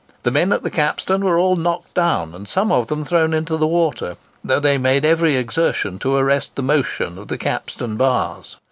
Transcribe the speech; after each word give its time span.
The 0.23 0.31
men 0.31 0.51
at 0.51 0.63
the 0.63 0.71
capstan 0.71 1.23
were 1.23 1.37
all 1.37 1.55
knocked 1.55 1.93
down, 1.93 2.33
and 2.33 2.47
some 2.49 2.71
of 2.71 2.87
them 2.87 3.03
thrown 3.03 3.35
into 3.35 3.55
the 3.55 3.67
water, 3.67 4.17
though 4.43 4.59
they 4.59 4.79
made 4.79 5.05
every 5.05 5.35
exertion 5.35 5.99
to 5.99 6.15
arrest 6.15 6.55
the 6.55 6.63
motion 6.63 7.19
of 7.19 7.27
the 7.27 7.37
capstan 7.37 7.97
bars. 7.97 8.57